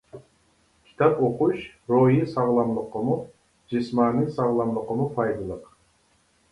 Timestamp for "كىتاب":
0.87-1.19